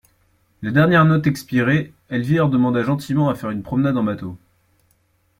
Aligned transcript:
La 0.63 0.71
dernière 0.71 1.05
note 1.05 1.27
expirée, 1.27 1.93
Elvire 2.09 2.49
demanda 2.49 2.81
gentiment 2.81 3.29
à 3.29 3.35
faire 3.35 3.51
une 3.51 3.61
promenade 3.61 3.97
en 3.99 4.03
bateau. 4.03 4.35